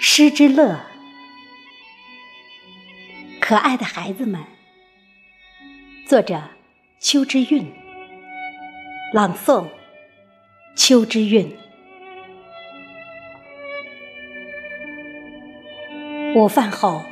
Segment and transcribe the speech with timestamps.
[0.00, 0.78] 诗之乐，
[3.40, 4.40] 可爱的孩子们。
[6.06, 6.40] 作者：
[7.00, 7.72] 秋之韵，
[9.12, 9.66] 朗诵：
[10.76, 11.56] 秋之韵。
[16.36, 17.02] 午饭后，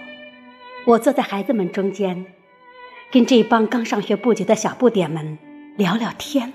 [0.85, 2.27] 我坐在孩子们中间，
[3.13, 5.39] 跟这帮刚上学不久的小不点们
[5.77, 6.53] 聊聊天，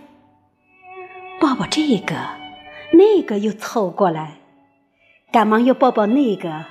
[1.39, 2.13] 抱抱这个，
[2.91, 4.33] 那个又凑过来。
[5.31, 6.65] 赶忙又抱抱那个，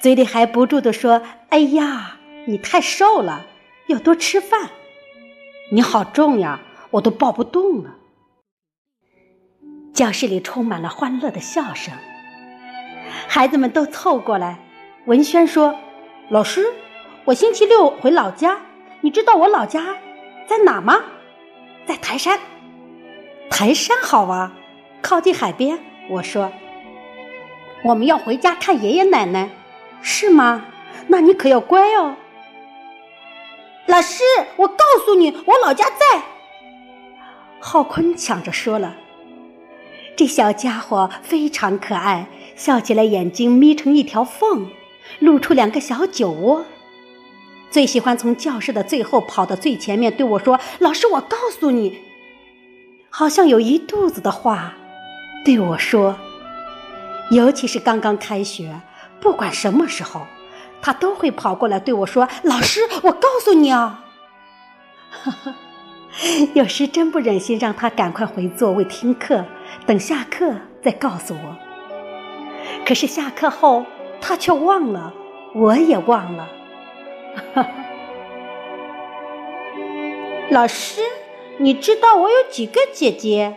[0.00, 3.46] 嘴里还不住的说：“哎呀，你太瘦了，
[3.86, 4.70] 要多吃饭。
[5.70, 7.96] 你好重呀，我都抱不动了。”
[9.94, 11.94] 教室里充满了欢乐的笑声，
[13.28, 14.58] 孩子们都凑过来。
[15.06, 15.76] 文轩说
[16.30, 16.72] ：“老师，
[17.24, 18.60] 我星期六回老家，
[19.00, 19.96] 你知道我老家
[20.46, 21.02] 在哪吗？
[21.84, 22.38] 在台山。
[23.50, 24.52] 台山好啊，
[25.02, 26.52] 靠近海边。”我说。
[27.82, 29.50] 我们要回家看爷爷奶奶，
[30.02, 30.66] 是吗？
[31.08, 32.14] 那你可要乖哦。
[33.86, 34.22] 老师，
[34.54, 36.22] 我告诉你，我老家在。
[37.58, 38.94] 浩坤抢着说了，
[40.14, 44.70] 这小家伙非常可爱，笑起来眼睛眯成一条缝，
[45.18, 46.64] 露出两个小酒窝，
[47.70, 51.98] 最喜欢从教室的最后跑到最前面对我说：“老师，我告诉你。”
[53.10, 54.74] 好像有一肚子的话
[55.44, 56.16] 对我说。
[57.32, 58.80] 尤其是刚刚开学，
[59.20, 60.26] 不管什么时候，
[60.82, 64.04] 他都会跑过来对我说：“老师，我告诉你啊。”
[66.54, 69.44] 有时真不忍心让他赶快回座位听课，
[69.86, 70.52] 等下课
[70.82, 71.56] 再告诉我。
[72.84, 73.86] 可是下课后，
[74.20, 75.12] 他却忘了，
[75.54, 76.48] 我也忘了。
[80.50, 81.00] 老师，
[81.58, 83.56] 你知道我有几个姐姐？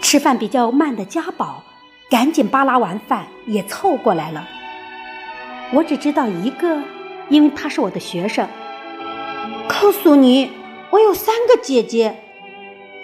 [0.00, 1.64] 吃饭比较慢的家宝。
[2.10, 4.48] 赶紧扒拉完饭也凑过来了。
[5.74, 6.82] 我只知道一个，
[7.28, 8.48] 因为他是我的学生。
[9.68, 10.50] 告诉你，
[10.88, 12.16] 我有三个姐姐，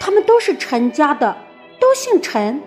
[0.00, 1.36] 她们都是陈家的，
[1.78, 2.62] 都姓陈。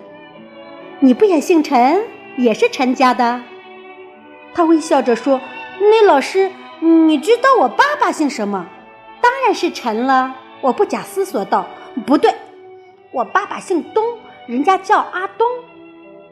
[1.00, 2.04] 你不也姓陈，
[2.36, 3.42] 也是陈家的？
[4.58, 5.40] 他微笑着说
[5.78, 8.66] ：“那老师，你知道我爸爸姓什么？
[9.22, 11.64] 当然是陈了。”我不假思索道
[12.04, 12.34] ：“不对，
[13.12, 15.46] 我爸爸姓东，人家叫阿东。”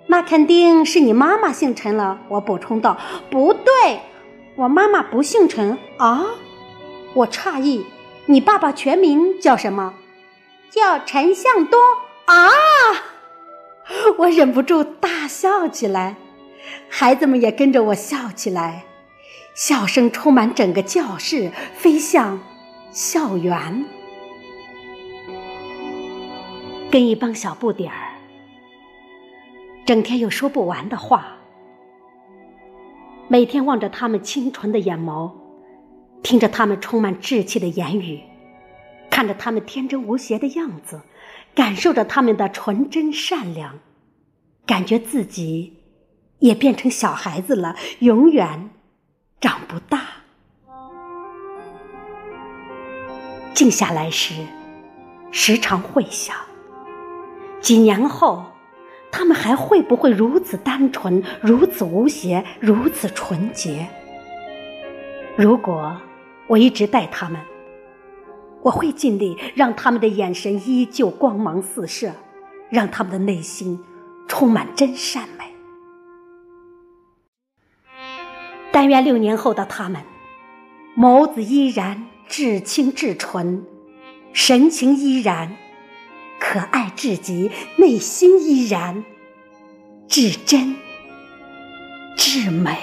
[0.09, 2.97] 那肯定是你妈妈姓陈了，我补充道。
[3.31, 4.01] 不对，
[4.57, 6.27] 我妈妈不姓陈啊！
[7.15, 7.87] 我诧异，
[8.25, 9.95] 你爸爸全名叫什么？
[10.69, 11.79] 叫陈向东
[12.25, 12.49] 啊！
[14.19, 16.17] 我忍不住大笑起来，
[16.89, 18.85] 孩子们也跟着我笑起来，
[19.55, 22.41] 笑声充满整个教室，飞向
[22.91, 23.85] 校园，
[26.91, 28.13] 跟一帮小不点儿。
[29.85, 31.37] 整天有说不完的话，
[33.29, 35.31] 每天望着他们清纯的眼眸，
[36.23, 38.21] 听着他们充满稚气的言语，
[39.11, 41.03] 看着他们天真无邪的样子，
[41.55, 43.79] 感受着他们的纯真善良，
[44.67, 45.75] 感觉自己
[46.39, 48.71] 也变成小孩子了，永远
[49.41, 50.01] 长不大。
[53.55, 54.47] 静下来时，
[55.31, 56.37] 时常会想，
[57.61, 58.45] 几年后。
[59.09, 63.89] 他们还会不会如此单纯、如此无邪、如此纯洁？
[65.37, 65.97] 如果
[66.47, 67.41] 我一直带他们，
[68.61, 72.13] 我会尽力让他们的眼神依旧光芒四射，
[72.69, 73.83] 让他们的内心
[74.29, 75.56] 充满真善美。
[78.77, 80.03] 但愿六年后的他们，
[80.99, 83.65] 眸子依然至清至纯，
[84.35, 85.57] 神情依然。
[86.39, 89.03] 可爱至极，内心依然
[90.07, 90.77] 至真
[92.19, 92.77] 至美。